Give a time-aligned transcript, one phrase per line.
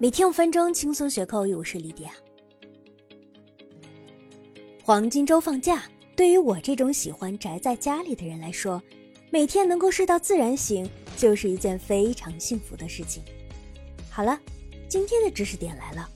[0.00, 2.12] 每天五分钟轻松学口语，我是莉迪亚。
[4.80, 8.80] 黄金周放假，对于我这种喜欢宅在家里的人来说，
[9.28, 13.24] 每天能够睡到自然醒，就是一件非常幸福的事情。
[14.08, 14.38] 好了，
[14.88, 16.08] 今天的知识点来了，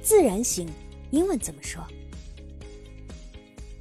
[0.00, 0.66] 自然醒
[1.10, 1.86] 英文怎么说？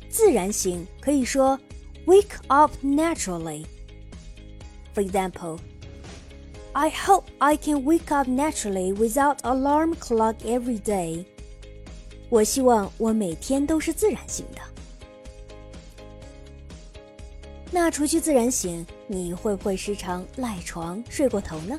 [0.09, 1.57] 自然醒可以说
[2.05, 3.65] wake up naturally。
[4.93, 5.57] For example.
[6.79, 11.25] I hope I can wake up naturally without alarm clock every day.
[12.29, 14.61] 我希望我每天都是自然醒的。
[17.71, 21.75] 那除去自然醒，你会不会时常赖床、睡过头呢？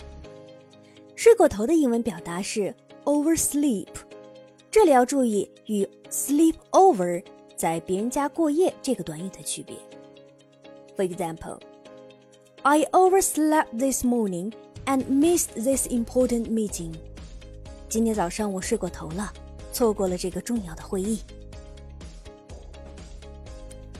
[1.15, 2.74] 睡过头的英文表达是
[3.05, 3.87] oversleep，
[4.69, 7.23] 这里要注意与 sleep over
[7.55, 9.77] 在别人家过夜这个短语的区别。
[10.96, 11.60] For example,
[12.62, 14.52] I overslept this morning
[14.88, 16.95] and missed this important meeting.
[17.90, 19.30] 今天早上我睡过头了，
[19.71, 21.21] 错过了这个重要的会议。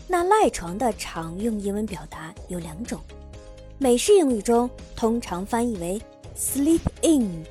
[0.09, 2.99] 那赖床的常用英文表达有两种，
[3.77, 6.01] 美式英语中通常翻译为
[6.35, 7.45] sleep in，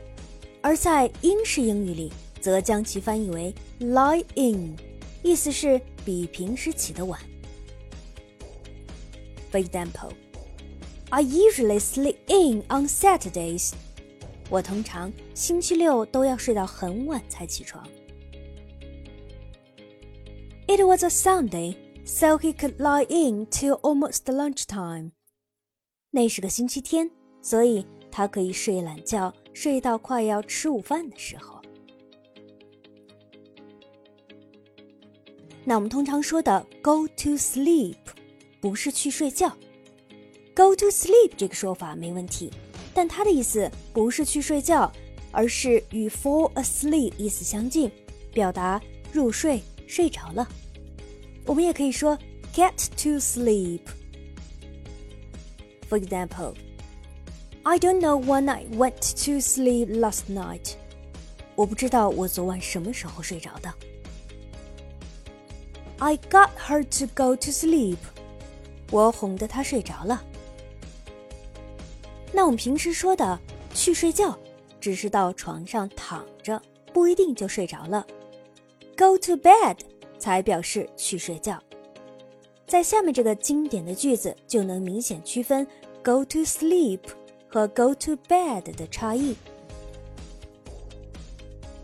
[0.61, 2.11] 而在英式英语里
[2.41, 4.75] 则将其翻译为 lie in，
[5.21, 7.19] 意思是比平时起得晚。
[9.51, 10.11] For example.
[11.09, 13.73] I usually sleep in on Saturdays.
[14.49, 17.87] 我通常星期六都要睡到很晚才起床。
[20.67, 25.11] It was a Sunday, so he could lie in till almost lunchtime.
[26.11, 27.09] 那是个星期天，
[27.41, 31.61] 所以他可以睡懒觉，睡到快要吃午饭的时候。
[35.63, 37.97] 那我们通常说的 “go to sleep”
[38.61, 39.55] 不是去睡觉。
[40.56, 42.52] Go to sleep 这个说法没问题，
[42.92, 44.92] 但它的意思不是去睡觉，
[45.30, 47.90] 而是与 fall asleep 意思相近，
[48.32, 50.46] 表达入睡、睡着了。
[51.46, 52.18] 我们也可以说
[52.54, 56.54] get to sleep。For example,
[57.62, 60.74] I don't know when I went to sleep last night。
[61.54, 63.72] 我不知道我昨晚什么时候睡着的。
[65.98, 67.98] I got her to go to sleep。
[68.90, 70.22] 我哄得她睡着了。
[72.33, 73.39] 那我们平时说的
[73.73, 74.37] 去睡觉，
[74.79, 76.61] 只是到床上躺着，
[76.93, 78.05] 不一定就睡着了。
[78.97, 79.77] Go to bed
[80.19, 81.61] 才表示去睡觉。
[82.67, 85.65] 在下面这个经典的句子就能明显区分
[86.03, 86.99] go to sleep
[87.47, 89.35] 和 go to bed 的差异。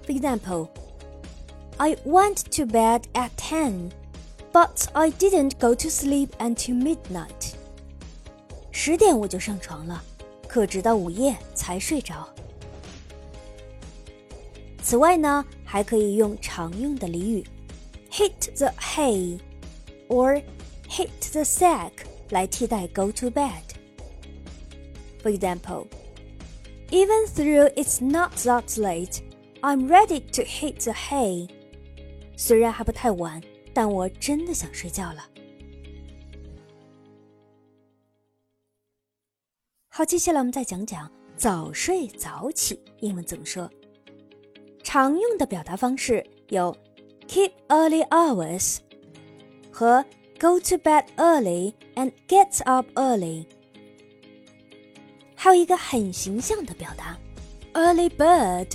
[0.06, 0.68] For example,
[1.78, 3.92] I went to bed at ten,
[4.52, 7.54] but I didn't go to sleep until midnight.
[8.72, 10.04] 十点我就上床了。
[10.53, 12.27] 可直到午夜才睡着。
[14.83, 17.45] 此外呢，还可以用常用的俚语
[18.11, 19.39] “hit the hay”
[20.09, 20.43] or
[20.89, 21.93] “hit the sack”
[22.31, 25.87] 来替代 “go to bed”。For example,
[26.91, 29.21] even though it's not that late,
[29.61, 31.49] I'm ready to hit the hay.
[32.37, 33.43] 虽然还不太晚，
[33.75, 35.29] 但我真的想睡觉了。
[39.96, 43.70] 好，接下来我们再讲讲早睡早起英文怎么说。
[44.82, 46.76] 常用的表达方式有
[47.28, 48.78] keep early hours
[49.72, 50.04] 和
[50.40, 53.46] go to bed early and get up early。
[55.36, 57.16] 还有一个很形象的表达
[57.74, 58.72] early bird，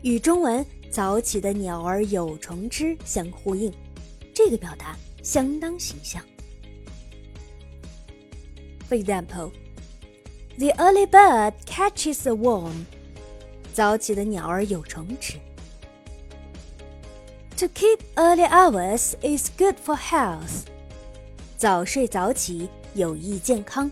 [0.00, 3.70] 与中文早起的鸟儿有虫吃相呼应，
[4.32, 6.24] 这个表达相当形象。
[8.88, 9.52] For example。
[10.58, 12.84] The early bird catches the worm.
[13.72, 15.38] 早起的鸟儿有虫吃。
[17.56, 20.66] To keep early hours is good for health.
[21.56, 23.90] 早睡早起有益健康。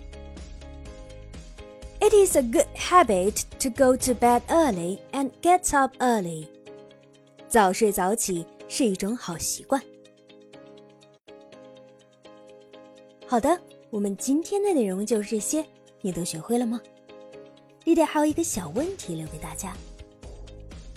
[2.00, 6.46] It is a good habit to go to bed early and get up early.
[7.48, 9.80] 早睡早起是一种好习惯。
[13.26, 13.60] 好的，
[13.90, 15.64] 我们今天的内容就是这些。
[16.00, 16.80] 你都学会了吗？
[17.84, 19.74] 丽丽还有一个小问题留给大家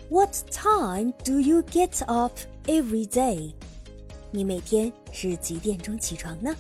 [0.10, 2.34] ：What time do you get up
[2.66, 3.54] every day？
[4.32, 6.56] 你每天是几点钟起床呢？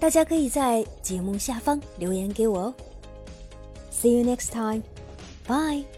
[0.00, 2.74] 大家可以在节目下方留言给我哦。
[3.90, 4.82] See you next time.
[5.46, 5.97] Bye.